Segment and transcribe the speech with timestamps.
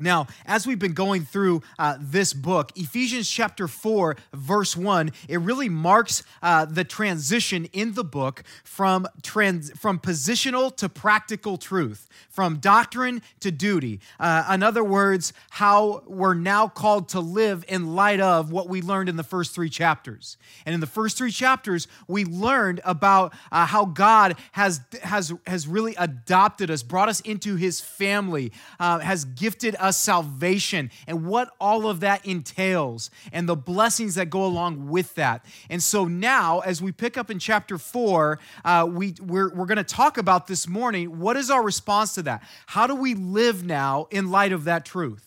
[0.00, 5.38] Now, as we've been going through uh, this book, Ephesians chapter 4, verse 1, it
[5.40, 12.08] really marks uh, the transition in the book from, trans- from positional to practical truth,
[12.30, 14.00] from doctrine to duty.
[14.18, 18.80] Uh, in other words, how we're now called to live in light of what we
[18.80, 20.38] learned in the first three chapters.
[20.64, 25.68] And in the first three chapters, we learned about uh, how God has, has, has
[25.68, 31.52] really adopted us, brought us into his family, uh, has gifted us salvation and what
[31.60, 35.44] all of that entails and the blessings that go along with that.
[35.68, 39.76] And so now, as we pick up in chapter four, uh, we, we're, we're going
[39.76, 42.42] to talk about this morning what is our response to that?
[42.66, 45.26] How do we live now in light of that truth?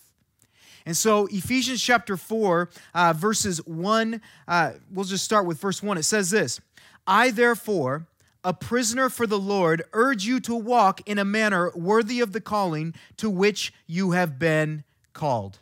[0.86, 5.96] And so, Ephesians chapter 4, uh, verses 1, uh, we'll just start with verse 1.
[5.96, 6.60] It says this
[7.06, 8.06] I, therefore,
[8.44, 12.40] a prisoner for the Lord, urge you to walk in a manner worthy of the
[12.40, 15.58] calling to which you have been called.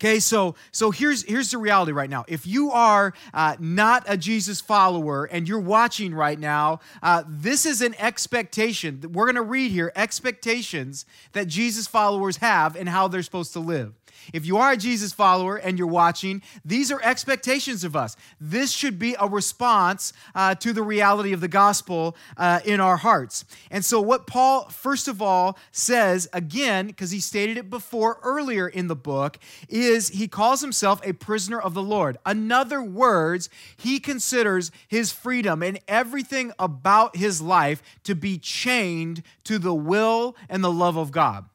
[0.00, 2.24] Okay, so so here's here's the reality right now.
[2.28, 7.66] If you are uh, not a Jesus follower and you're watching right now, uh, this
[7.66, 9.00] is an expectation.
[9.12, 13.58] We're going to read here expectations that Jesus followers have and how they're supposed to
[13.58, 13.92] live.
[14.32, 18.16] If you are a Jesus follower and you're watching, these are expectations of us.
[18.40, 22.96] This should be a response uh, to the reality of the gospel uh, in our
[22.96, 23.44] hearts.
[23.70, 28.68] And so, what Paul, first of all, says again, because he stated it before earlier
[28.68, 29.38] in the book,
[29.68, 32.18] is he calls himself a prisoner of the Lord.
[32.26, 39.22] In other words, he considers his freedom and everything about his life to be chained
[39.44, 41.46] to the will and the love of God.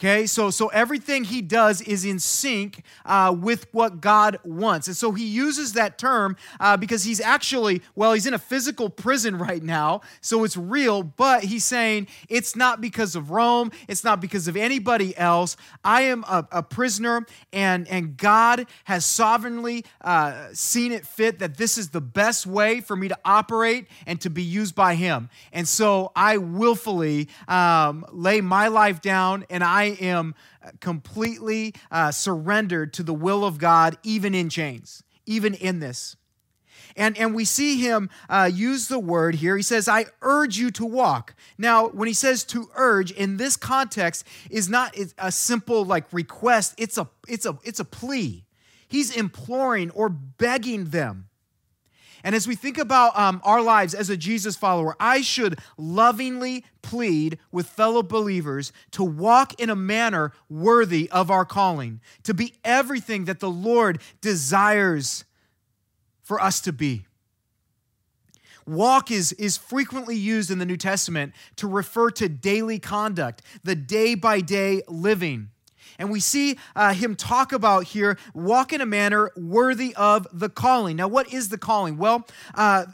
[0.00, 4.96] Okay, so so everything he does is in sync uh, with what God wants, and
[4.96, 9.36] so he uses that term uh, because he's actually well, he's in a physical prison
[9.50, 11.02] right now, so it's real.
[11.02, 15.58] But he's saying it's not because of Rome, it's not because of anybody else.
[15.84, 21.58] I am a, a prisoner, and and God has sovereignly uh, seen it fit that
[21.58, 25.28] this is the best way for me to operate and to be used by Him,
[25.52, 30.34] and so I willfully um, lay my life down, and I am
[30.80, 36.16] completely uh, surrendered to the will of God, even in chains, even in this.
[36.96, 39.56] And, and we see him uh, use the word here.
[39.56, 41.34] He says, I urge you to walk.
[41.56, 46.74] Now, when he says to urge in this context is not a simple like request,
[46.76, 48.44] it's a, it's a, it's a plea.
[48.88, 51.29] He's imploring or begging them.
[52.22, 56.64] And as we think about um, our lives as a Jesus follower, I should lovingly
[56.82, 62.54] plead with fellow believers to walk in a manner worthy of our calling, to be
[62.64, 65.24] everything that the Lord desires
[66.22, 67.06] for us to be.
[68.66, 73.74] Walk is, is frequently used in the New Testament to refer to daily conduct, the
[73.74, 75.50] day by day living.
[76.00, 80.48] And we see uh, him talk about here walk in a manner worthy of the
[80.48, 80.96] calling.
[80.96, 81.98] Now, what is the calling?
[81.98, 82.86] Well, uh,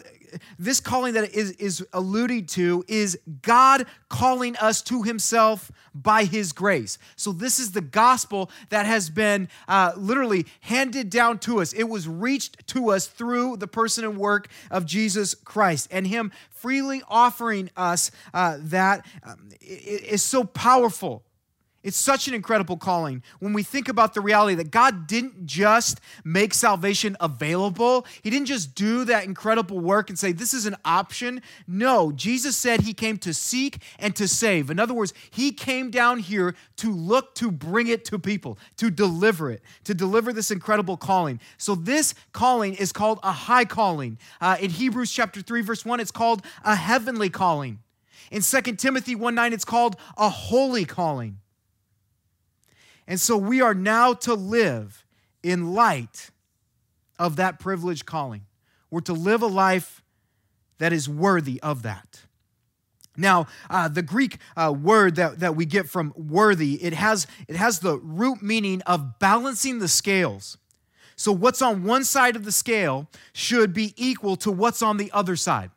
[0.58, 6.52] this calling that is, is alluded to is God calling us to himself by his
[6.52, 6.98] grace.
[7.14, 11.72] So, this is the gospel that has been uh, literally handed down to us.
[11.72, 15.86] It was reached to us through the person and work of Jesus Christ.
[15.92, 21.22] And him freely offering us uh, that um, is so powerful.
[21.86, 26.00] It's such an incredible calling when we think about the reality that God didn't just
[26.24, 28.04] make salvation available.
[28.22, 31.40] He didn't just do that incredible work and say, This is an option.
[31.68, 34.68] No, Jesus said He came to seek and to save.
[34.68, 38.90] In other words, He came down here to look to bring it to people, to
[38.90, 41.38] deliver it, to deliver this incredible calling.
[41.56, 44.18] So, this calling is called a high calling.
[44.40, 47.78] Uh, in Hebrews chapter 3, verse 1, it's called a heavenly calling.
[48.32, 51.38] In 2 Timothy 1 9, it's called a holy calling.
[53.06, 55.04] And so we are now to live
[55.42, 56.30] in light
[57.18, 58.46] of that privileged calling.
[58.90, 60.02] We're to live a life
[60.78, 62.22] that is worthy of that.
[63.16, 67.56] Now, uh, the Greek uh, word that, that we get from worthy, it has, it
[67.56, 70.58] has the root meaning of balancing the scales.
[71.16, 75.10] So, what's on one side of the scale should be equal to what's on the
[75.12, 75.70] other side.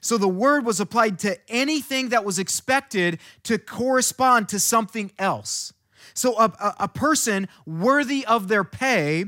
[0.00, 5.74] So, the word was applied to anything that was expected to correspond to something else.
[6.14, 9.26] So, a, a, a person worthy of their pay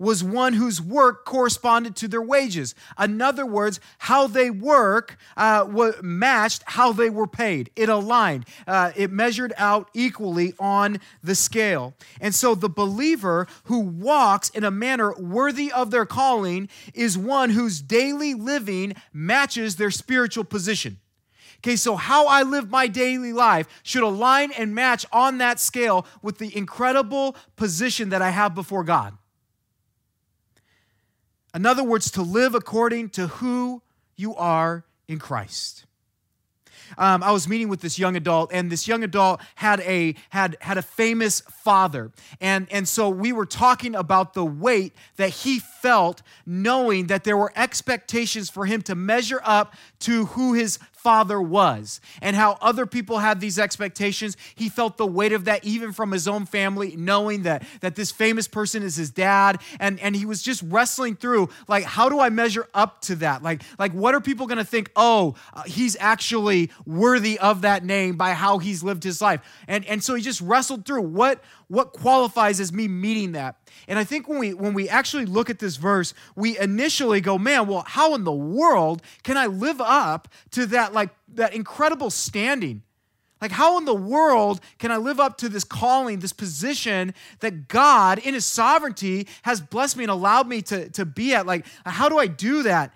[0.00, 2.74] was one whose work corresponded to their wages.
[2.98, 7.70] In other words, how they work uh, matched how they were paid.
[7.76, 11.94] It aligned, uh, it measured out equally on the scale.
[12.20, 17.50] And so the believer who walks in a manner worthy of their calling is one
[17.50, 20.98] whose daily living matches their spiritual position.
[21.60, 26.06] Okay, so how I live my daily life should align and match on that scale
[26.22, 29.18] with the incredible position that I have before God.
[31.54, 33.82] In other words, to live according to who
[34.16, 35.84] you are in Christ.
[36.98, 40.56] Um, I was meeting with this young adult, and this young adult had a had
[40.60, 42.10] had a famous father,
[42.40, 47.36] and and so we were talking about the weight that he felt, knowing that there
[47.36, 52.84] were expectations for him to measure up to who his father was and how other
[52.84, 54.36] people had these expectations.
[54.54, 58.10] He felt the weight of that even from his own family, knowing that, that this
[58.10, 59.60] famous person is his dad.
[59.78, 63.42] And, and he was just wrestling through, like, how do I measure up to that?
[63.42, 64.90] Like, like what are people going to think?
[64.94, 69.40] Oh, uh, he's actually worthy of that name by how he's lived his life.
[69.66, 73.54] And, and so he just wrestled through what, what qualifies as me meeting that.
[73.86, 77.38] And I think when we when we actually look at this verse, we initially go,
[77.38, 82.10] man, well, how in the world can I live up to that like that incredible
[82.10, 82.82] standing?
[83.40, 87.68] Like, how in the world can I live up to this calling, this position that
[87.68, 91.46] God, in His sovereignty, has blessed me and allowed me to, to be at?
[91.46, 92.92] Like, how do I do that?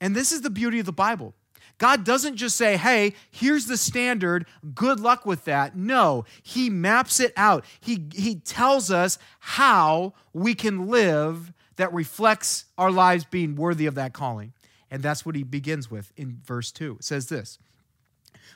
[0.00, 1.34] And this is the beauty of the Bible.
[1.78, 5.76] God doesn't just say, hey, here's the standard, good luck with that.
[5.76, 7.64] No, He maps it out.
[7.80, 13.94] He, he tells us how we can live that reflects our lives being worthy of
[13.94, 14.52] that calling.
[14.90, 16.96] And that's what He begins with in verse 2.
[16.98, 17.58] It says this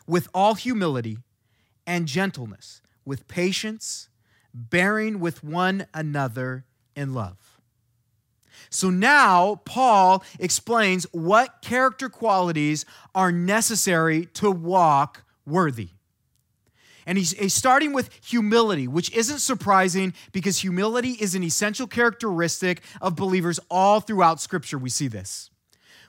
[0.06, 1.18] with all humility
[1.86, 4.08] and gentleness, with patience,
[4.52, 6.64] bearing with one another
[6.96, 7.51] in love.
[8.70, 12.84] So now Paul explains what character qualities
[13.14, 15.88] are necessary to walk worthy.
[17.06, 22.82] And he's, he's, starting with humility, which isn't surprising because humility is an essential characteristic
[23.00, 24.78] of believers all throughout Scripture.
[24.78, 25.50] We see this.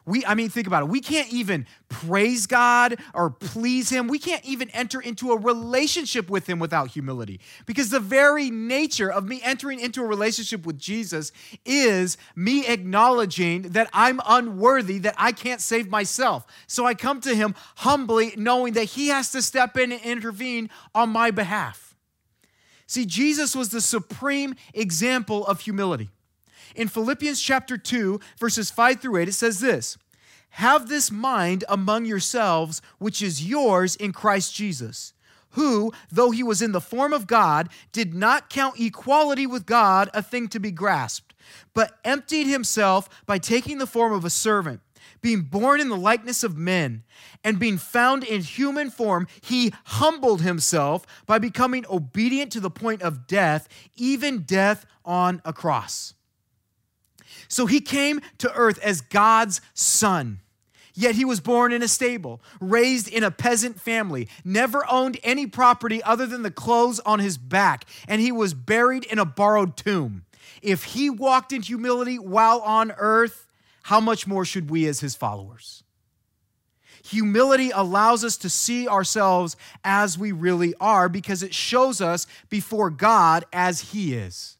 [0.06, 0.90] We, I mean, think about it.
[0.90, 4.08] We can't even praise God or please Him.
[4.08, 7.40] We can't even enter into a relationship with Him without humility.
[7.66, 11.32] Because the very nature of me entering into a relationship with Jesus
[11.66, 16.46] is me acknowledging that I'm unworthy, that I can't save myself.
[16.68, 20.70] So I come to Him humbly, knowing that He has to step in and intervene
[20.94, 21.96] on my behalf.
[22.88, 26.10] See, Jesus was the supreme example of humility.
[26.76, 29.98] In Philippians chapter 2, verses 5 through 8, it says this
[30.52, 35.14] Have this mind among yourselves, which is yours in Christ Jesus,
[35.52, 40.10] who, though he was in the form of God, did not count equality with God
[40.14, 41.34] a thing to be grasped,
[41.74, 44.82] but emptied himself by taking the form of a servant.
[45.22, 47.04] Being born in the likeness of men
[47.44, 53.02] and being found in human form, he humbled himself by becoming obedient to the point
[53.02, 56.14] of death, even death on a cross.
[57.48, 60.40] So he came to earth as God's son.
[60.96, 65.48] Yet he was born in a stable, raised in a peasant family, never owned any
[65.48, 69.76] property other than the clothes on his back, and he was buried in a borrowed
[69.76, 70.26] tomb.
[70.62, 73.48] If he walked in humility while on earth,
[73.84, 75.84] how much more should we as his followers?
[77.06, 82.90] Humility allows us to see ourselves as we really are because it shows us before
[82.90, 84.53] God as he is.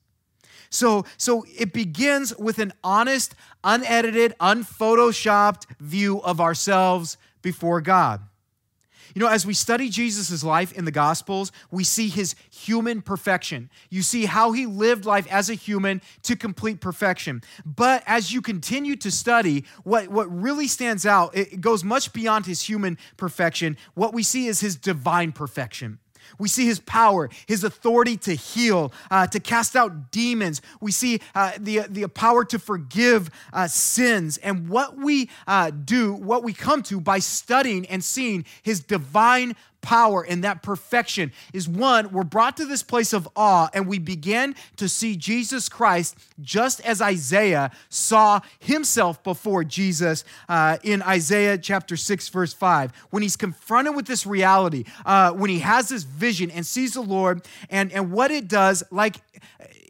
[0.74, 8.22] So, so it begins with an honest, unedited, unphotoshopped view of ourselves before God.
[9.14, 13.70] You know, as we study Jesus' life in the Gospels, we see his human perfection.
[13.92, 17.44] You see how he lived life as a human to complete perfection.
[17.64, 22.48] But as you continue to study, what, what really stands out, it goes much beyond
[22.48, 23.78] his human perfection.
[23.94, 26.00] What we see is his divine perfection.
[26.38, 30.62] We see his power, his authority to heal, uh, to cast out demons.
[30.82, 34.38] We see uh, the, the power to forgive uh, sins.
[34.38, 39.56] And what we uh, do, what we come to by studying and seeing his divine
[39.84, 44.00] power and that perfection is one, we're brought to this place of awe and we
[44.00, 51.60] begin to see Jesus Christ just as Isaiah saw himself before Jesus uh, in Isaiah
[51.60, 52.92] chapter 6, verse 5.
[53.12, 57.02] When he's confronted with this reality, uh, when he has this vision and sees the
[57.02, 59.18] Lord, and, and what it does, like,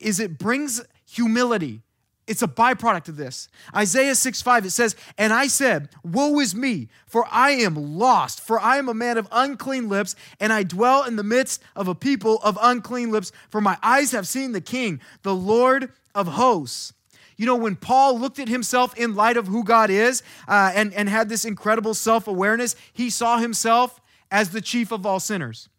[0.01, 1.81] is it brings humility
[2.25, 3.49] it's a byproduct of this.
[3.75, 8.39] Isaiah 6 5, it says, And I said, Woe is me, for I am lost,
[8.39, 11.87] for I am a man of unclean lips, and I dwell in the midst of
[11.87, 16.27] a people of unclean lips, for my eyes have seen the King, the Lord of
[16.27, 16.93] hosts.
[17.35, 20.93] You know, when Paul looked at himself in light of who God is uh, and,
[20.93, 23.99] and had this incredible self awareness, he saw himself
[24.31, 25.69] as the chief of all sinners.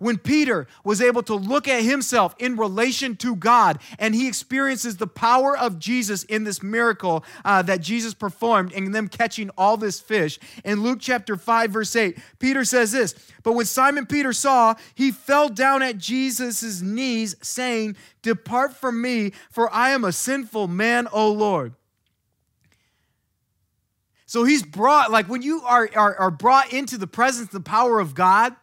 [0.00, 4.96] When Peter was able to look at himself in relation to God and he experiences
[4.96, 9.76] the power of Jesus in this miracle uh, that Jesus performed and them catching all
[9.76, 10.38] this fish.
[10.64, 15.12] In Luke chapter 5, verse 8, Peter says this But when Simon Peter saw, he
[15.12, 21.08] fell down at Jesus' knees, saying, Depart from me, for I am a sinful man,
[21.12, 21.74] O Lord.
[24.24, 28.00] So he's brought, like when you are, are, are brought into the presence, the power
[28.00, 28.56] of God,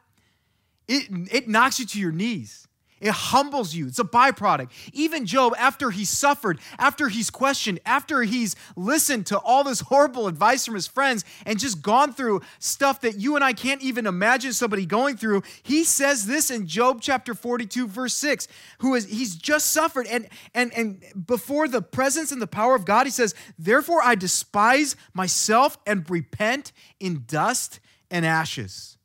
[0.88, 2.67] it, it knocks you to your knees.
[3.00, 3.88] It humbles you.
[3.88, 4.72] It's a byproduct.
[4.91, 10.27] Even Job, after he's suffered, after he's questioned, after he's listened to all this horrible
[10.27, 14.08] advice from his friends and just gone through stuff that you and I can't even
[14.08, 18.48] imagine somebody going through, he says this in Job chapter 42, verse 6,
[18.79, 20.08] who is he's just suffered.
[20.08, 24.15] And and and before the presence and the power of God, he says, Therefore I
[24.15, 27.79] despise myself and repent in dust
[28.10, 28.97] and ashes.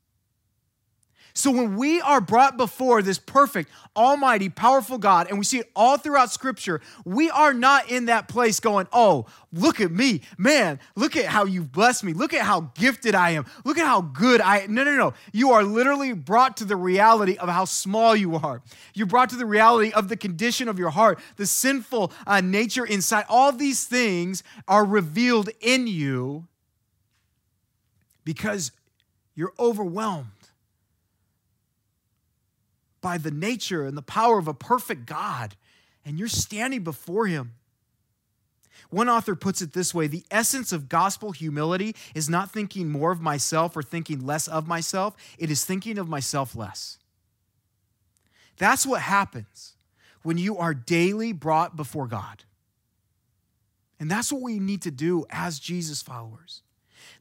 [1.34, 5.70] So when we are brought before this perfect, almighty, powerful God, and we see it
[5.74, 10.20] all throughout Scripture, we are not in that place going, oh, look at me.
[10.36, 12.12] Man, look at how you've blessed me.
[12.12, 13.46] Look at how gifted I am.
[13.64, 14.74] Look at how good I am.
[14.74, 15.14] No, no, no.
[15.32, 18.62] You are literally brought to the reality of how small you are.
[18.94, 22.84] You're brought to the reality of the condition of your heart, the sinful uh, nature
[22.84, 23.24] inside.
[23.28, 26.46] All these things are revealed in you
[28.24, 28.72] because
[29.34, 30.26] you're overwhelmed
[33.02, 35.54] by the nature and the power of a perfect God,
[36.06, 37.52] and you're standing before Him.
[38.88, 43.12] One author puts it this way the essence of gospel humility is not thinking more
[43.12, 46.98] of myself or thinking less of myself, it is thinking of myself less.
[48.56, 49.74] That's what happens
[50.22, 52.44] when you are daily brought before God.
[53.98, 56.62] And that's what we need to do as Jesus followers.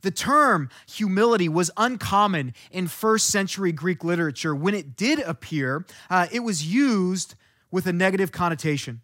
[0.02, 4.56] The term humility was uncommon in first century Greek literature.
[4.56, 7.36] When it did appear, uh, it was used
[7.72, 9.02] with a negative connotation.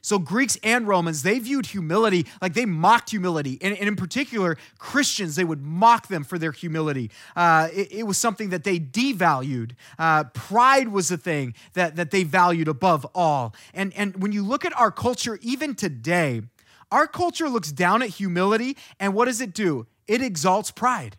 [0.00, 3.58] So, Greeks and Romans, they viewed humility like they mocked humility.
[3.60, 7.10] And, and in particular, Christians, they would mock them for their humility.
[7.34, 9.72] Uh, it, it, was something that they devalued.
[9.98, 13.54] Uh, pride was the thing that, that they valued above all.
[13.74, 16.42] And, and when you look at our culture, even today,
[16.90, 19.86] our culture looks down at humility, and what does it do?
[20.08, 21.16] It exalts pride.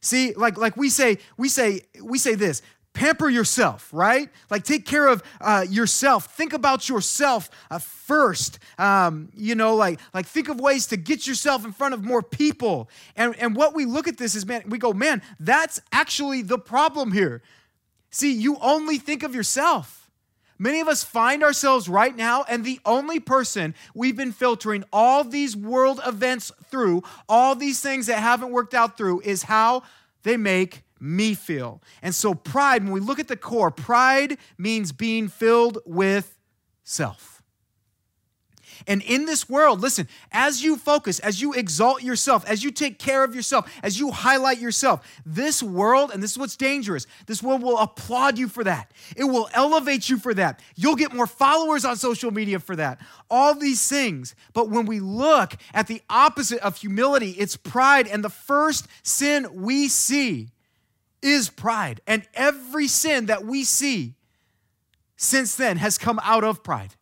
[0.00, 2.62] See, like, like we say, we say, we say this,
[2.96, 4.30] pamper yourself, right?
[4.50, 6.34] Like take care of uh, yourself.
[6.34, 8.58] Think about yourself uh, first.
[8.78, 12.22] Um, you know, like like think of ways to get yourself in front of more
[12.22, 12.88] people.
[13.14, 16.58] And and what we look at this is, man, we go, man, that's actually the
[16.58, 17.42] problem here.
[18.10, 20.05] See, you only think of yourself.
[20.58, 25.24] Many of us find ourselves right now, and the only person we've been filtering all
[25.24, 29.82] these world events through, all these things that haven't worked out through, is how
[30.22, 31.82] they make me feel.
[32.02, 36.38] And so, pride, when we look at the core, pride means being filled with
[36.84, 37.35] self.
[38.86, 42.98] And in this world, listen, as you focus, as you exalt yourself, as you take
[42.98, 47.42] care of yourself, as you highlight yourself, this world, and this is what's dangerous, this
[47.42, 48.92] world will applaud you for that.
[49.16, 50.60] It will elevate you for that.
[50.74, 53.00] You'll get more followers on social media for that.
[53.30, 54.34] All these things.
[54.52, 58.06] But when we look at the opposite of humility, it's pride.
[58.08, 60.48] And the first sin we see
[61.22, 62.00] is pride.
[62.06, 64.14] And every sin that we see
[65.16, 66.94] since then has come out of pride.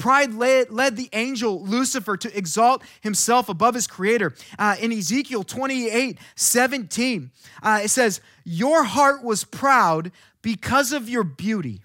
[0.00, 4.34] Pride led, led, the angel Lucifer to exalt himself above his creator.
[4.58, 7.30] Uh, in Ezekiel 28 17,
[7.62, 11.82] uh, it says, Your heart was proud because of your beauty.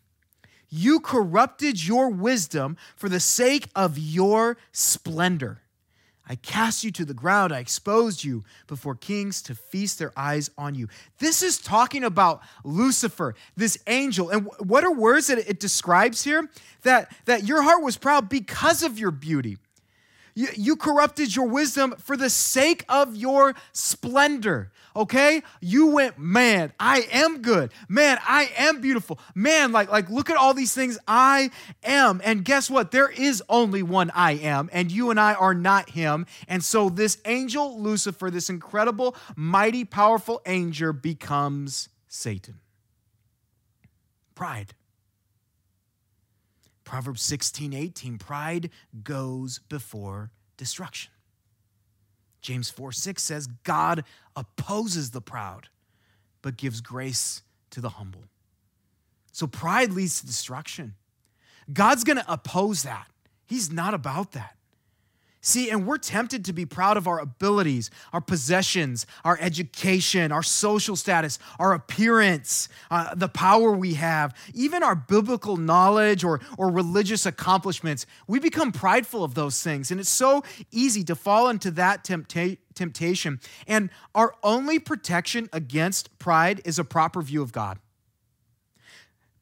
[0.70, 5.60] You corrupted your wisdom for the sake of your splendor.
[6.28, 7.54] I cast you to the ground.
[7.54, 10.88] I exposed you before kings to feast their eyes on you.
[11.20, 14.30] This is talking about Lucifer, this angel.
[14.30, 16.50] And what are words that it describes here?
[16.84, 19.58] That, that your heart was proud because of your beauty.
[20.36, 24.72] You, you corrupted your wisdom for the sake of your splendor.
[24.94, 25.42] Okay?
[25.62, 27.72] You went, man, I am good.
[27.88, 29.18] Man, I am beautiful.
[29.34, 31.52] Man, like, like look at all these things I
[31.84, 32.22] am.
[32.24, 32.92] And guess what?
[32.92, 36.26] There is only one I am, and you and I are not him.
[36.50, 42.60] And so this angel Lucifer, this incredible, mighty, powerful angel becomes Satan.
[44.36, 44.74] Pride.
[46.86, 48.70] Proverbs 16, 18, pride
[49.04, 51.12] goes before destruction.
[52.42, 54.04] James 4, 6 says, God
[54.36, 55.68] opposes the proud,
[56.44, 58.24] but gives grace to the humble.
[59.32, 60.94] So pride leads to destruction.
[61.74, 63.08] God's going to oppose that.
[63.48, 64.56] He's not about that.
[65.46, 70.42] See, and we're tempted to be proud of our abilities, our possessions, our education, our
[70.42, 76.72] social status, our appearance, uh, the power we have, even our biblical knowledge or, or
[76.72, 78.08] religious accomplishments.
[78.26, 82.58] We become prideful of those things, and it's so easy to fall into that tempta-
[82.74, 83.40] temptation.
[83.68, 87.78] And our only protection against pride is a proper view of God.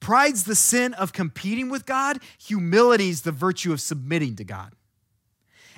[0.01, 4.74] Pride's the sin of competing with God, humility's the virtue of submitting to God.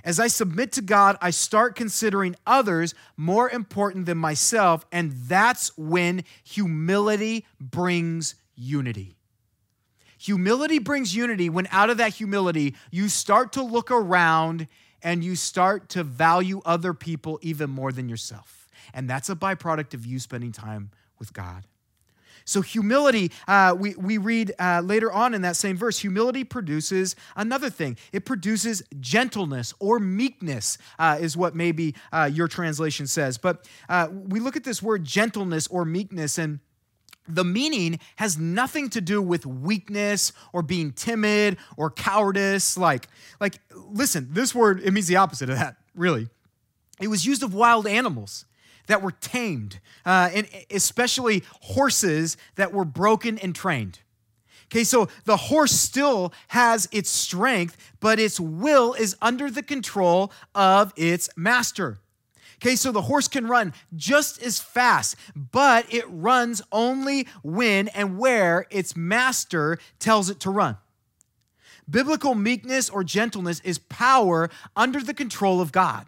[0.05, 5.75] As I submit to God, I start considering others more important than myself, and that's
[5.77, 9.17] when humility brings unity.
[10.19, 14.67] Humility brings unity when out of that humility, you start to look around
[15.01, 18.67] and you start to value other people even more than yourself.
[18.93, 21.65] And that's a byproduct of you spending time with God.
[22.45, 27.15] So, humility, uh, we, we read uh, later on in that same verse, humility produces
[27.35, 27.97] another thing.
[28.13, 33.39] It produces gentleness or meekness, uh, is what maybe uh, your translation says.
[33.39, 36.59] But uh, we look at this word gentleness or meekness, and
[37.27, 42.77] the meaning has nothing to do with weakness or being timid or cowardice.
[42.77, 43.07] Like,
[43.39, 46.29] like, listen, this word, it means the opposite of that, really.
[47.01, 48.45] It was used of wild animals
[48.87, 53.99] that were tamed, uh, and especially horses that were broken and trained.
[54.71, 60.31] Okay, so the horse still has its strength, but its will is under the control
[60.53, 61.99] of its master.
[62.57, 68.17] Okay, so the horse can run just as fast, but it runs only when and
[68.17, 70.77] where its master tells it to run.
[71.87, 76.07] Biblical meekness or gentleness is power under the control of God.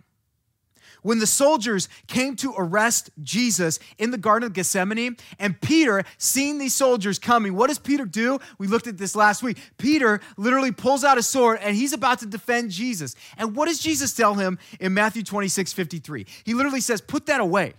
[1.07, 6.57] When the soldiers came to arrest Jesus in the Garden of Gethsemane, and Peter, seeing
[6.57, 8.39] these soldiers coming, what does Peter do?
[8.57, 9.57] We looked at this last week.
[9.77, 13.15] Peter literally pulls out a sword and he's about to defend Jesus.
[13.37, 16.25] And what does Jesus tell him in Matthew 26 53?
[16.43, 17.75] He literally says, Put that away.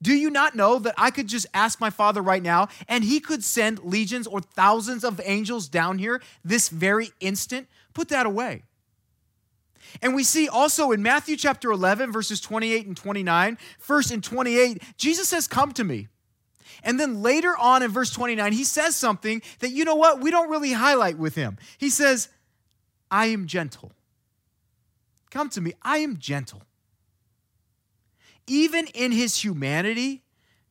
[0.00, 3.20] Do you not know that I could just ask my Father right now and he
[3.20, 7.68] could send legions or thousands of angels down here this very instant?
[7.92, 8.62] Put that away.
[10.02, 14.82] And we see also in Matthew chapter 11, verses 28 and 29, first in 28,
[14.96, 16.08] Jesus says, Come to me.
[16.82, 20.30] And then later on in verse 29, he says something that, you know what, we
[20.30, 21.56] don't really highlight with him.
[21.78, 22.28] He says,
[23.10, 23.92] I am gentle.
[25.30, 26.62] Come to me, I am gentle.
[28.46, 30.22] Even in his humanity,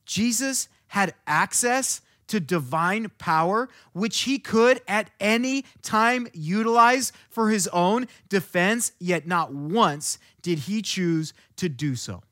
[0.05, 2.01] Jesus had access
[2.33, 9.27] to divine power, which he could at any time utilize for his own defense, yet
[9.27, 12.23] not once did he choose to do so.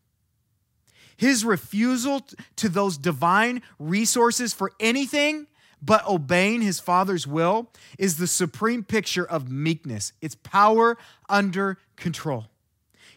[1.15, 5.45] His refusal to those divine resources for anything
[5.83, 10.13] but obeying his father's will is the supreme picture of meekness.
[10.19, 10.97] It's power
[11.29, 12.50] under control.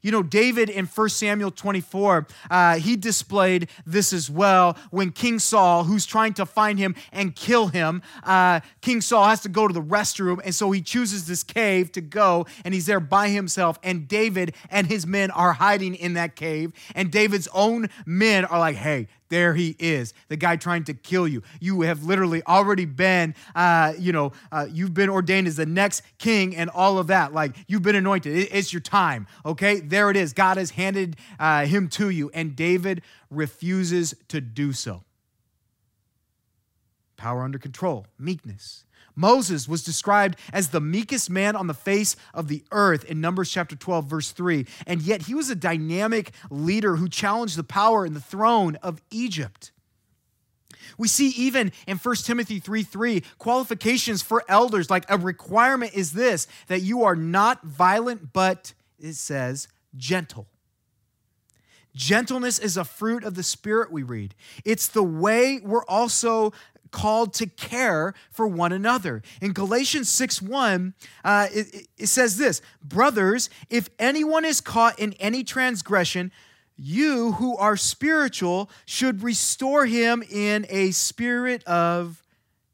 [0.04, 5.38] You know, David in 1 Samuel 24, uh, he displayed this as well when King
[5.38, 9.66] Saul, who's trying to find him and kill him, uh, King Saul has to go
[9.66, 10.40] to the restroom.
[10.44, 13.78] And so he chooses this cave to go, and he's there by himself.
[13.82, 16.74] And David and his men are hiding in that cave.
[16.94, 21.26] And David's own men are like, hey, there he is, the guy trying to kill
[21.26, 21.42] you.
[21.58, 26.02] You have literally already been, uh, you know, uh, you've been ordained as the next
[26.18, 27.32] king and all of that.
[27.32, 28.48] Like you've been anointed.
[28.52, 29.26] It's your time.
[29.44, 30.32] Okay, there it is.
[30.32, 35.02] God has handed uh, him to you, and David refuses to do so.
[37.16, 38.84] Power under control, meekness.
[39.16, 43.50] Moses was described as the meekest man on the face of the earth in Numbers
[43.50, 44.66] chapter 12, verse 3.
[44.86, 49.00] And yet he was a dynamic leader who challenged the power and the throne of
[49.10, 49.70] Egypt.
[50.98, 56.12] We see even in 1 Timothy 3 3, qualifications for elders, like a requirement is
[56.12, 60.48] this that you are not violent, but it says gentle.
[61.94, 64.34] Gentleness is a fruit of the Spirit, we read.
[64.64, 66.52] It's the way we're also
[66.94, 69.20] called to care for one another.
[69.42, 75.12] In Galatians 6 1, uh, it, it says this Brothers, if anyone is caught in
[75.14, 76.30] any transgression,
[76.76, 82.22] you who are spiritual should restore him in a spirit of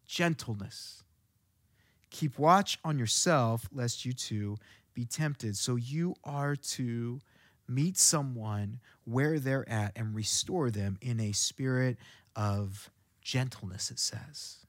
[0.07, 1.03] gentleness.
[2.11, 4.59] Keep watch on yourself, lest you too
[4.93, 5.57] be tempted.
[5.57, 7.21] So you are to
[7.67, 11.97] meet someone where they're at and restore them in a spirit
[12.37, 12.91] of
[13.31, 14.67] gentleness, it says.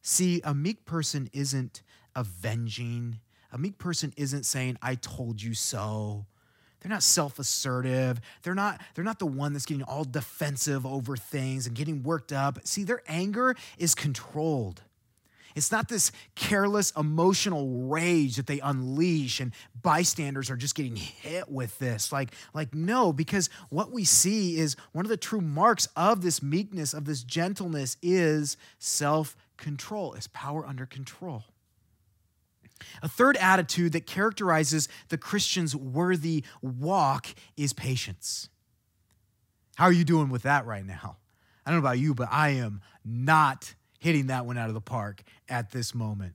[0.00, 1.82] See, a meek person isn't
[2.16, 3.20] avenging.
[3.52, 6.24] A meek person isn't saying, I told you so.
[6.80, 8.22] They're not self-assertive.
[8.42, 12.32] They're not, they're not the one that's getting all defensive over things and getting worked
[12.32, 12.58] up.
[12.66, 14.82] See, their anger is controlled.
[15.54, 21.48] It's not this careless emotional rage that they unleash and bystanders are just getting hit
[21.48, 22.10] with this.
[22.10, 26.42] Like, like no, because what we see is one of the true marks of this
[26.42, 31.44] meekness, of this gentleness, is self-control, is power under control.
[33.02, 38.48] A third attitude that characterizes the Christian's worthy walk is patience.
[39.76, 41.16] How are you doing with that right now?
[41.64, 44.82] I don't know about you, but I am not hitting that one out of the
[44.82, 46.34] park at this moment.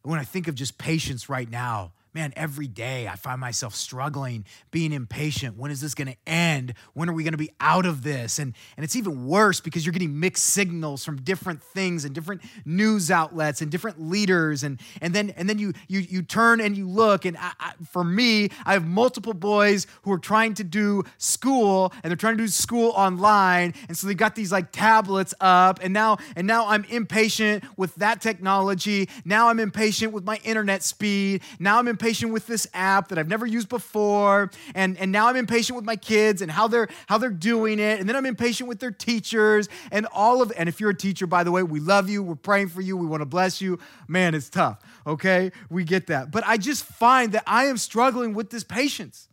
[0.00, 4.46] When I think of just patience right now, man, every day I find myself struggling,
[4.70, 5.58] being impatient.
[5.58, 6.72] When is this going to end?
[6.94, 8.38] When are we going to be out of this?
[8.38, 12.40] And, and it's even worse because you're getting mixed signals from different things and different
[12.64, 14.62] news outlets and different leaders.
[14.62, 17.26] And, and then, and then you, you, you turn and you look.
[17.26, 21.92] And I, I, for me, I have multiple boys who are trying to do school
[22.02, 23.74] and they're trying to do school online.
[23.88, 25.80] And so they got these like tablets up.
[25.82, 29.10] And now, and now I'm impatient with that technology.
[29.26, 31.42] Now I'm impatient with my internet speed.
[31.60, 34.52] Now I'm impatient impatient with this app that I've never used before.
[34.76, 37.98] And, and now I'm impatient with my kids and how they're how they're doing it.
[37.98, 41.26] And then I'm impatient with their teachers and all of and if you're a teacher,
[41.26, 43.80] by the way, we love you, we're praying for you, we want to bless you.
[44.06, 44.78] Man, it's tough.
[45.04, 45.50] Okay?
[45.68, 46.30] We get that.
[46.30, 49.28] But I just find that I am struggling with this patience.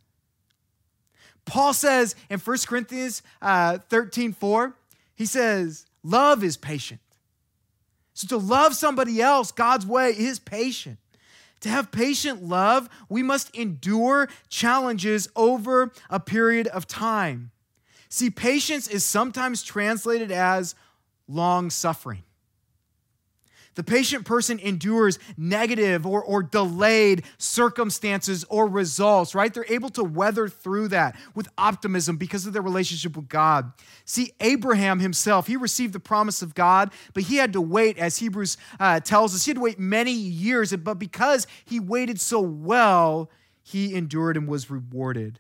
[1.46, 4.74] Paul says in 1 Corinthians uh, 13, 4,
[5.14, 7.02] he says, love is patient.
[8.16, 10.98] So to love somebody else God's way is patient.
[11.64, 17.52] To have patient love, we must endure challenges over a period of time.
[18.10, 20.76] See, patience is sometimes translated as
[21.26, 22.24] long suffering.
[23.76, 29.54] The patient person endures negative or, or delayed circumstances or results, right?
[29.54, 33.72] They're able to weather through that with optimism because of their relationship with God.
[34.06, 38.18] See, Abraham himself, he received the promise of God, but he had to wait, as
[38.18, 40.76] Hebrews uh, tells us, he had to wait many years.
[40.76, 43.30] But because he waited so well,
[43.64, 45.40] he endured and was rewarded.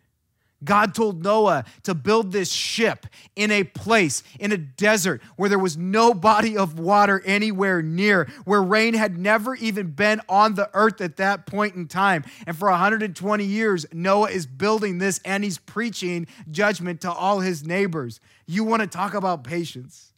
[0.63, 5.59] God told Noah to build this ship in a place, in a desert, where there
[5.59, 10.69] was no body of water anywhere near, where rain had never even been on the
[10.73, 12.23] earth at that point in time.
[12.45, 17.65] And for 120 years, Noah is building this and he's preaching judgment to all his
[17.65, 18.19] neighbors.
[18.45, 20.11] You want to talk about patience?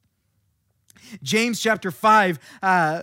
[1.21, 3.01] James chapter 5, uh,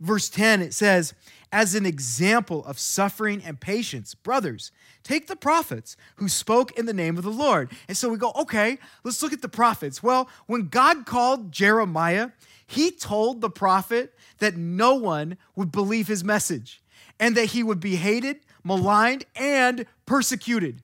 [0.00, 1.14] verse 10, it says,
[1.50, 4.14] as an example of suffering and patience.
[4.14, 7.70] Brothers, take the prophets who spoke in the name of the Lord.
[7.88, 10.02] And so we go, okay, let's look at the prophets.
[10.02, 12.30] Well, when God called Jeremiah,
[12.66, 16.82] he told the prophet that no one would believe his message
[17.20, 20.82] and that he would be hated, maligned, and persecuted.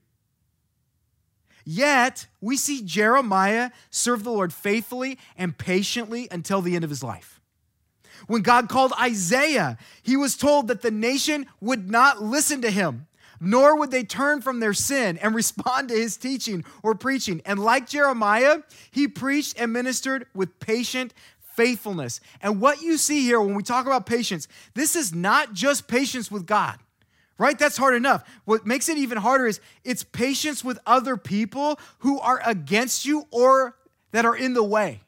[1.65, 7.03] Yet, we see Jeremiah serve the Lord faithfully and patiently until the end of his
[7.03, 7.39] life.
[8.27, 13.07] When God called Isaiah, he was told that the nation would not listen to him,
[13.39, 17.41] nor would they turn from their sin and respond to his teaching or preaching.
[17.45, 18.59] And like Jeremiah,
[18.91, 21.13] he preached and ministered with patient
[21.53, 22.21] faithfulness.
[22.41, 26.31] And what you see here when we talk about patience, this is not just patience
[26.31, 26.79] with God
[27.39, 27.57] right?
[27.57, 28.29] That's hard enough.
[28.43, 33.27] What makes it even harder is it's patience with other people who are against you
[33.31, 33.77] or
[34.11, 34.99] that are in the way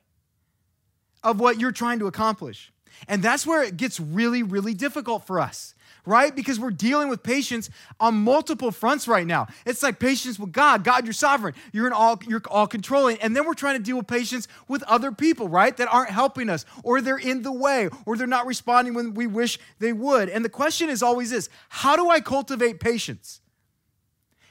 [1.24, 2.72] of what you're trying to accomplish.
[3.08, 6.36] And that's where it gets really, really difficult for us, right?
[6.36, 9.48] Because we're dealing with patience on multiple fronts right now.
[9.66, 10.84] It's like patience with God.
[10.84, 11.54] God, you're sovereign.
[11.72, 13.18] You're in all, you're all controlling.
[13.22, 15.76] And then we're trying to deal with patience with other people, right?
[15.78, 19.28] That aren't helping us, or they're in the way, or they're not responding when we
[19.28, 20.30] wish they would.
[20.30, 23.42] And the question is always this how do I cultivate patience?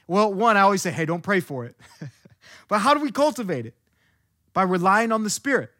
[0.07, 1.75] Well, one, I always say, hey, don't pray for it.
[2.67, 3.75] but how do we cultivate it?
[4.53, 5.71] By relying on the Spirit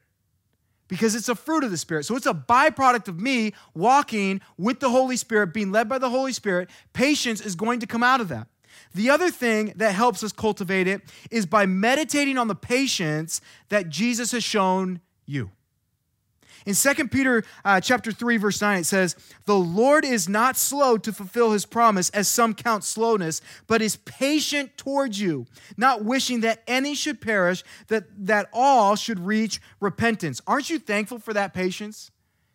[0.92, 2.04] because it's a fruit of the Spirit.
[2.04, 6.10] So it's a byproduct of me walking with the Holy Spirit, being led by the
[6.10, 6.70] Holy Spirit.
[6.92, 8.50] Patience is going to come out of that.
[8.94, 11.02] The other thing that helps us cultivate it
[11.32, 15.52] is by meditating on the patience that Jesus has shown you.
[16.66, 20.98] In 2 Peter uh, chapter 3 verse 9 it says, "The Lord is not slow
[20.98, 25.48] to fulfill his promise as some count slowness, but is patient towards you,
[25.78, 31.20] not wishing that any should perish, that that all should reach repentance." Aren't you thankful
[31.20, 32.12] for that patience?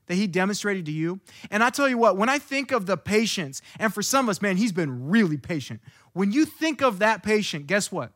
[0.07, 1.19] That he demonstrated to you.
[1.51, 4.31] And I tell you what, when I think of the patience, and for some of
[4.31, 5.81] us, man, he's been really patient.
[6.13, 8.13] When you think of that patient, guess what?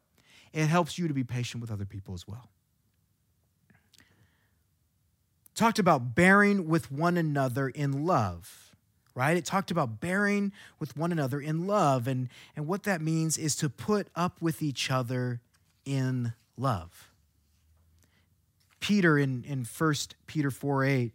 [0.53, 2.48] It helps you to be patient with other people as well
[5.61, 8.75] talked about bearing with one another in love,
[9.14, 9.37] right?
[9.37, 12.09] It talked about bearing with one another in love.
[12.09, 15.42] And, and what that means is to put up with each other
[15.85, 17.11] in love.
[18.81, 19.94] Peter in, in 1
[20.27, 21.12] Peter 4 8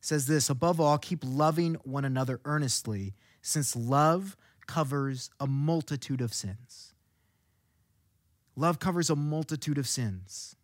[0.00, 4.34] says this above all, keep loving one another earnestly, since love
[4.66, 6.94] covers a multitude of sins.
[8.56, 10.56] Love covers a multitude of sins.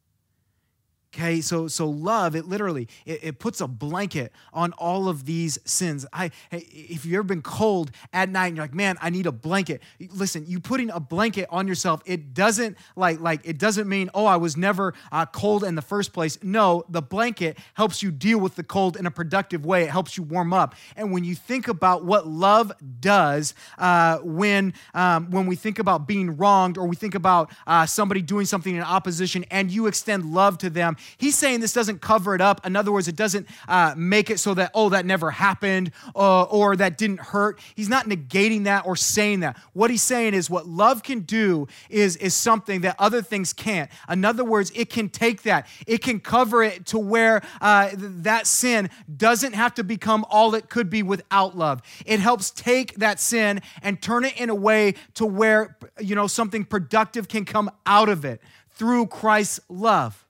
[1.12, 5.58] Okay, so so love it literally it, it, puts a blanket on all of these
[5.64, 6.06] sins.
[6.12, 9.32] I if you've ever been cold at night and you're like, man, I need a
[9.32, 9.82] blanket.
[10.12, 14.24] Listen, you putting a blanket on yourself, it doesn't like like it doesn't mean oh
[14.24, 16.38] I was never uh, cold in the first place.
[16.44, 19.82] No, the blanket helps you deal with the cold in a productive way.
[19.82, 20.76] It helps you warm up.
[20.94, 22.70] And when you think about what love
[23.00, 27.84] does, uh, when um, when we think about being wronged or we think about uh,
[27.84, 32.00] somebody doing something in opposition and you extend love to them He's saying this doesn't
[32.00, 32.66] cover it up.
[32.66, 36.42] In other words, it doesn't uh, make it so that, oh, that never happened uh,
[36.44, 37.60] or that didn't hurt.
[37.74, 39.56] He's not negating that or saying that.
[39.72, 43.90] What he's saying is what love can do is, is something that other things can't.
[44.08, 48.46] In other words, it can take that, it can cover it to where uh, that
[48.46, 51.82] sin doesn't have to become all it could be without love.
[52.06, 56.26] It helps take that sin and turn it in a way to where, you know,
[56.26, 60.24] something productive can come out of it through Christ's love.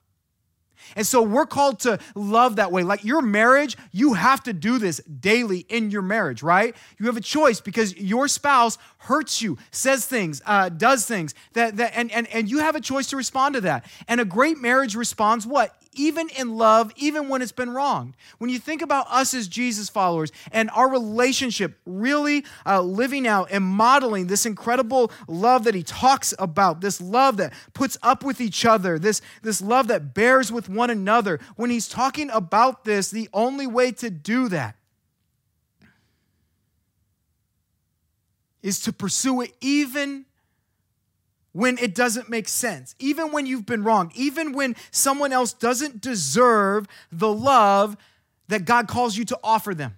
[0.95, 2.83] And so we're called to love that way.
[2.83, 6.75] Like your marriage, you have to do this daily in your marriage, right?
[6.99, 11.77] You have a choice because your spouse hurts you, says things, uh, does things that,
[11.77, 13.85] that and, and, and you have a choice to respond to that.
[14.07, 15.75] And a great marriage responds what?
[15.93, 18.15] Even in love, even when it's been wronged.
[18.37, 23.49] When you think about us as Jesus followers and our relationship really uh, living out
[23.51, 28.39] and modeling this incredible love that he talks about, this love that puts up with
[28.39, 33.11] each other, this, this love that bears with one another, when he's talking about this,
[33.11, 34.75] the only way to do that
[38.61, 40.25] is to pursue it even
[41.53, 46.01] when it doesn't make sense, even when you've been wrong, even when someone else doesn't
[46.01, 47.97] deserve the love
[48.47, 49.97] that God calls you to offer them.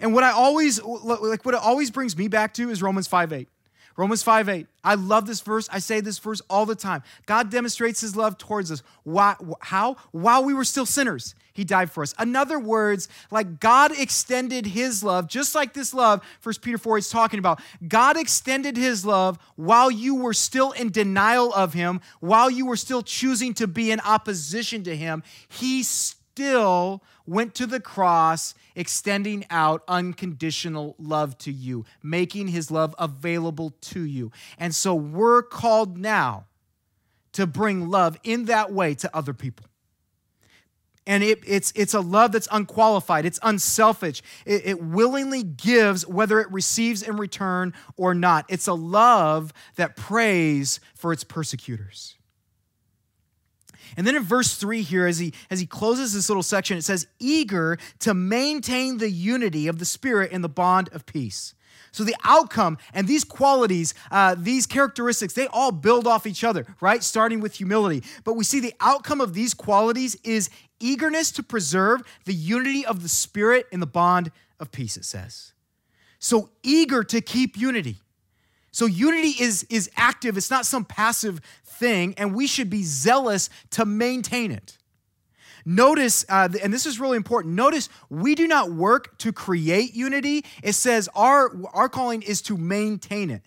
[0.00, 3.32] And what I always like what it always brings me back to is Romans 5
[3.32, 3.48] 8.
[3.96, 4.66] Romans 5 8.
[4.84, 5.68] I love this verse.
[5.72, 7.02] I say this verse all the time.
[7.26, 8.82] God demonstrates his love towards us.
[9.02, 9.96] Why, how?
[10.12, 12.14] While we were still sinners, he died for us.
[12.20, 16.98] In other words, like God extended his love, just like this love, First Peter 4
[16.98, 17.60] is talking about.
[17.88, 22.76] God extended his love while you were still in denial of him, while you were
[22.76, 25.24] still choosing to be in opposition to him.
[25.48, 32.94] He still went to the cross extending out unconditional love to you, making his love
[33.00, 34.30] available to you.
[34.58, 36.44] And so we're called now
[37.32, 39.67] to bring love in that way to other people.
[41.08, 44.22] And it, it's, it's a love that's unqualified, it's unselfish.
[44.44, 48.44] It, it willingly gives whether it receives in return or not.
[48.48, 52.14] It's a love that prays for its persecutors.
[53.96, 56.84] And then in verse 3 here, as he, as he closes this little section, it
[56.84, 61.54] says, eager to maintain the unity of the Spirit in the bond of peace.
[61.90, 66.66] So the outcome and these qualities, uh, these characteristics, they all build off each other,
[66.80, 67.02] right?
[67.02, 68.04] Starting with humility.
[68.24, 73.02] But we see the outcome of these qualities is eagerness to preserve the unity of
[73.02, 75.52] the Spirit in the bond of peace, it says.
[76.18, 77.96] So eager to keep unity.
[78.72, 83.50] So unity is, is active, it's not some passive thing, and we should be zealous
[83.70, 84.78] to maintain it.
[85.64, 90.44] Notice, uh, and this is really important, notice we do not work to create unity.
[90.62, 93.42] It says our, our calling is to maintain it.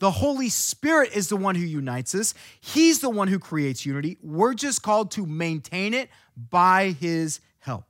[0.00, 4.18] The Holy Spirit is the one who unites us, He's the one who creates unity.
[4.22, 7.84] We're just called to maintain it by His help.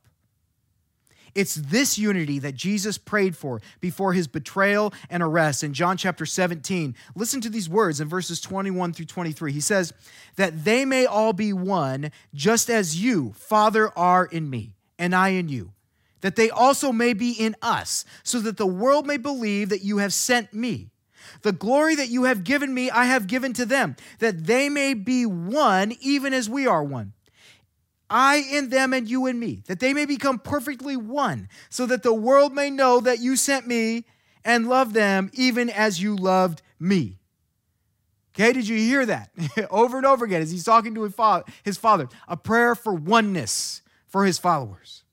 [1.34, 6.26] It's this unity that Jesus prayed for before his betrayal and arrest in John chapter
[6.26, 6.96] 17.
[7.14, 9.52] Listen to these words in verses 21 through 23.
[9.52, 9.92] He says,
[10.34, 15.28] That they may all be one, just as you, Father, are in me, and I
[15.28, 15.70] in you,
[16.20, 19.98] that they also may be in us, so that the world may believe that you
[19.98, 20.90] have sent me.
[21.42, 24.94] The glory that you have given me, I have given to them, that they may
[24.94, 27.12] be one, even as we are one.
[28.08, 32.02] I in them and you in me, that they may become perfectly one, so that
[32.02, 34.04] the world may know that you sent me
[34.44, 37.20] and love them even as you loved me.
[38.34, 39.30] Okay, did you hear that?
[39.70, 41.02] over and over again as he's talking to
[41.64, 45.04] his father, a prayer for oneness for his followers.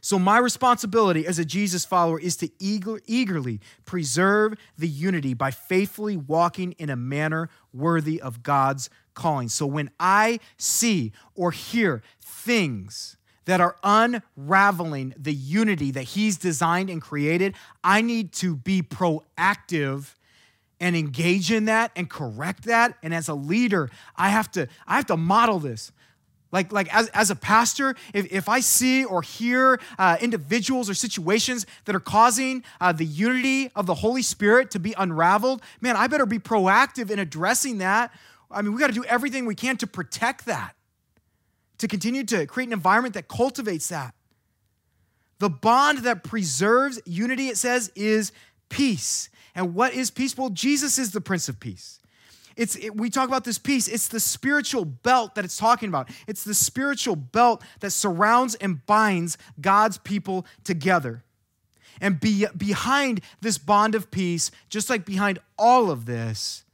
[0.00, 5.50] So, my responsibility as a Jesus follower is to eager, eagerly preserve the unity by
[5.50, 9.48] faithfully walking in a manner worthy of God's calling.
[9.48, 16.90] So when I see or hear things that are unraveling the unity that He's designed
[16.90, 20.14] and created, I need to be proactive
[20.78, 22.96] and engage in that and correct that.
[23.02, 25.92] And as a leader, I have to, I have to model this.
[26.52, 30.94] Like, like as, as a pastor, if, if I see or hear uh, individuals or
[30.94, 35.96] situations that are causing uh, the unity of the Holy Spirit to be unraveled, man,
[35.96, 38.12] I better be proactive in addressing that.
[38.50, 40.74] I mean, we got to do everything we can to protect that,
[41.78, 44.14] to continue to create an environment that cultivates that.
[45.38, 48.32] The bond that preserves unity, it says, is
[48.68, 49.30] peace.
[49.54, 50.36] And what is peace?
[50.36, 51.99] Well, Jesus is the Prince of Peace.
[52.60, 53.88] It's, it, we talk about this peace.
[53.88, 56.10] It's the spiritual belt that it's talking about.
[56.26, 61.24] It's the spiritual belt that surrounds and binds God's people together.
[62.02, 66.66] And be, behind this bond of peace, just like behind all of this,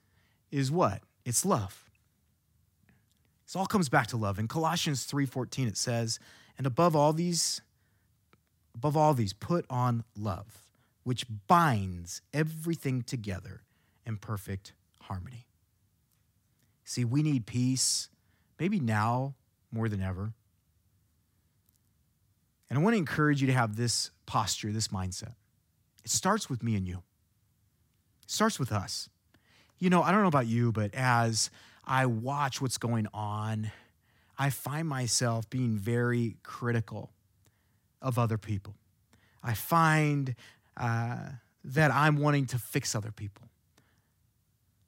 [0.51, 1.03] is what?
[1.25, 1.85] It's love.
[3.45, 4.41] This all comes back to love.
[4.41, 6.19] In Colossians 3:14 it says,
[6.59, 7.61] "And above all these
[8.75, 10.65] above all these put on love,
[11.05, 13.63] which binds everything together
[14.05, 14.73] in perfect
[15.03, 15.47] harmony."
[16.87, 18.09] See, we need peace,
[18.61, 19.35] maybe now
[19.73, 20.33] more than ever.
[22.71, 25.35] And I want to encourage you to have this posture, this mindset.
[26.05, 27.03] It starts with me and you,
[28.23, 29.09] it starts with us.
[29.81, 31.51] You know, I don't know about you, but as
[31.85, 33.73] I watch what's going on,
[34.39, 37.11] I find myself being very critical
[38.01, 38.75] of other people.
[39.43, 40.37] I find
[40.77, 41.19] uh,
[41.65, 43.49] that I'm wanting to fix other people.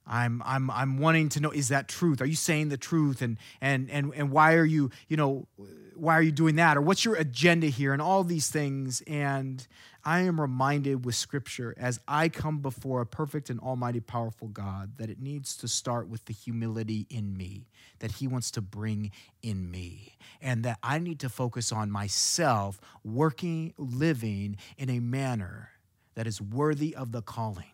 [0.08, 2.20] I'm, I'm, I'm wanting to know is that truth?
[2.20, 3.20] Are you saying the truth?
[3.20, 5.46] And, and, and, and why are you, you know,
[5.94, 6.76] why are you doing that?
[6.76, 7.92] Or what's your agenda here?
[7.92, 9.02] And all these things.
[9.06, 9.66] And
[10.04, 14.92] I am reminded with scripture as I come before a perfect and almighty, powerful God
[14.96, 17.68] that it needs to start with the humility in me
[17.98, 19.10] that He wants to bring
[19.42, 20.16] in me.
[20.40, 25.70] And that I need to focus on myself working, living in a manner
[26.14, 27.66] that is worthy of the calling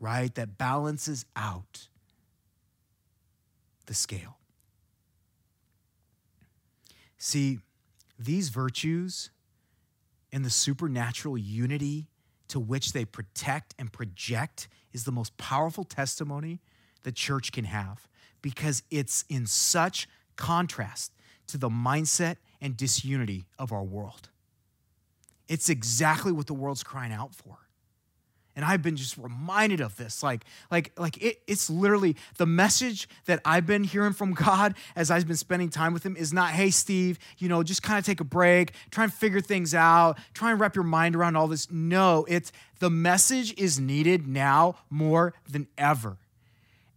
[0.00, 0.34] right?
[0.34, 1.88] That balances out
[3.86, 4.38] the scale.
[7.18, 7.58] See,
[8.18, 9.30] these virtues
[10.32, 12.08] and the supernatural unity
[12.48, 16.60] to which they protect and project is the most powerful testimony
[17.02, 18.08] the church can have
[18.42, 21.12] because it's in such contrast
[21.48, 24.28] to the mindset and disunity of our world.
[25.48, 27.65] It's exactly what the world's crying out for
[28.56, 33.08] and i've been just reminded of this like like like it, it's literally the message
[33.26, 36.50] that i've been hearing from god as i've been spending time with him is not
[36.50, 40.18] hey steve you know just kind of take a break try and figure things out
[40.34, 41.70] try and wrap your mind around all this.
[41.70, 46.16] No it's the message is needed now more than ever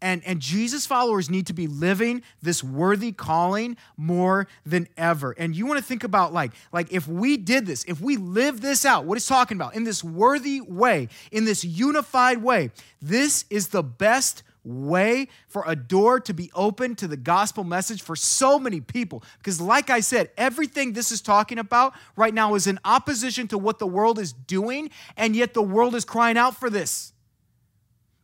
[0.02, 5.32] and, and Jesus followers need to be living this worthy calling more than ever.
[5.32, 8.62] And you want to think about like, like if we did this, if we live
[8.62, 13.46] this out, what it's talking about in this worthy way, in this unified way, this
[13.50, 18.16] is the best way for a door to be open to the gospel message for
[18.16, 19.24] so many people.
[19.38, 23.58] Because, like I said, everything this is talking about right now is in opposition to
[23.58, 27.14] what the world is doing, and yet the world is crying out for this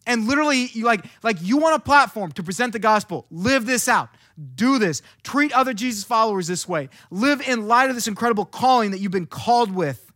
[0.05, 3.25] and literally like like you want a platform to present the gospel.
[3.29, 4.09] Live this out.
[4.55, 5.01] Do this.
[5.23, 6.89] Treat other jesus followers this way.
[7.09, 10.11] Live in light of this incredible calling that you've been called with.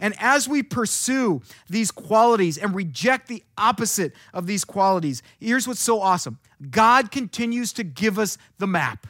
[0.00, 5.82] And as we pursue these qualities and reject the opposite of these qualities here's what's
[5.82, 6.38] so awesome.
[6.70, 9.06] God continues to give us the map.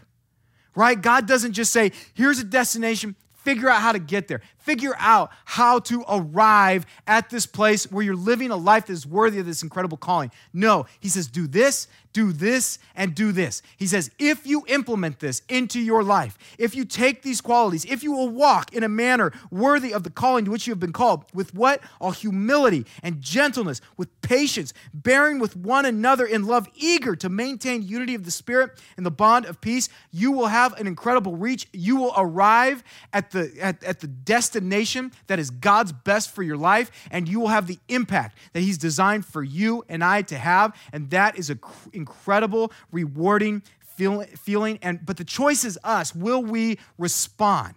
[0.74, 1.00] Right?
[1.00, 5.30] God doesn't just say here's a destination figure out how to get there figure out
[5.44, 9.46] how to arrive at this place where you're living a life that is worthy of
[9.46, 10.30] this incredible calling.
[10.52, 13.62] No, he says, do this, do this, and do this.
[13.76, 18.02] He says, if you implement this into your life, if you take these qualities, if
[18.02, 20.92] you will walk in a manner worthy of the calling to which you have been
[20.92, 21.80] called, with what?
[22.00, 27.82] All humility and gentleness, with patience, bearing with one another in love, eager to maintain
[27.82, 31.66] unity of the Spirit and the bond of peace, you will have an incredible reach.
[31.72, 36.56] You will arrive at the, at, at the destination that is God's best for your
[36.56, 40.36] life, and you will have the impact that He's designed for you and I to
[40.36, 40.76] have.
[40.92, 41.60] And that is an
[42.02, 43.62] incredible, rewarding
[43.96, 44.78] feeling.
[44.82, 46.14] And but the choice is us.
[46.14, 47.74] Will we respond?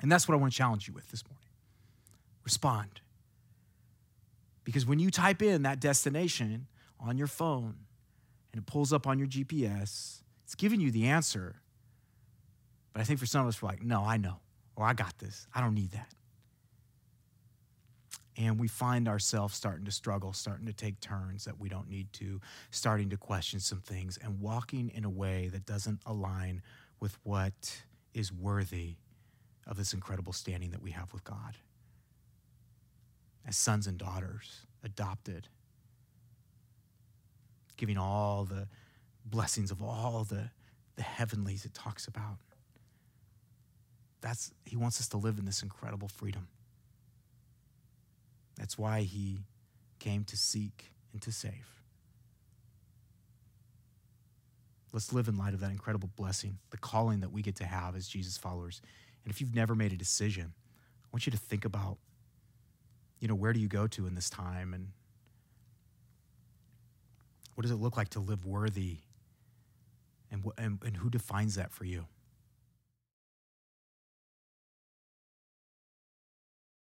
[0.00, 1.48] And that's what I want to challenge you with this morning.
[2.44, 3.00] Respond.
[4.64, 6.66] Because when you type in that destination
[6.98, 7.74] on your phone
[8.52, 11.56] and it pulls up on your GPS, it's giving you the answer.
[12.92, 14.36] But I think for some of us, we're like, no, I know
[14.76, 15.46] or I got this.
[15.54, 16.08] I don't need that.
[18.40, 22.10] And we find ourselves starting to struggle, starting to take turns that we don't need
[22.14, 26.62] to, starting to question some things, and walking in a way that doesn't align
[27.00, 27.82] with what
[28.14, 28.96] is worthy
[29.66, 31.58] of this incredible standing that we have with God.
[33.46, 35.48] As sons and daughters, adopted,
[37.76, 38.68] giving all the
[39.26, 40.48] blessings of all the,
[40.96, 42.38] the heavenlies it talks about
[44.20, 46.48] that's he wants us to live in this incredible freedom.
[48.60, 49.38] That's why he
[49.98, 51.66] came to seek and to save.
[54.92, 57.96] Let's live in light of that incredible blessing, the calling that we get to have
[57.96, 58.82] as Jesus followers.
[59.24, 60.52] And if you've never made a decision,
[61.02, 61.96] I want you to think about,
[63.18, 64.88] you know, where do you go to in this time and
[67.54, 68.98] what does it look like to live worthy
[70.30, 72.04] and, and, and who defines that for you?